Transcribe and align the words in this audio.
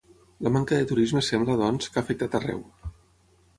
La 0.45 0.51
manca 0.55 0.79
de 0.79 0.87
turisme 0.91 1.21
sembla, 1.27 1.59
doncs, 1.61 1.93
que 1.93 2.01
ha 2.01 2.05
afectat 2.05 2.41
arreu. 2.43 2.67